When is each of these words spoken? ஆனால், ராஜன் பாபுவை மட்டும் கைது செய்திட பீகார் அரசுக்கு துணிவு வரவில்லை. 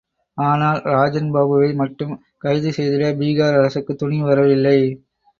ஆனால், 0.37 0.79
ராஜன் 0.87 1.27
பாபுவை 1.33 1.67
மட்டும் 1.75 2.13
கைது 2.37 2.69
செய்திட 2.71 3.11
பீகார் 3.19 3.57
அரசுக்கு 3.59 3.95
துணிவு 3.95 4.27
வரவில்லை. 4.27 4.77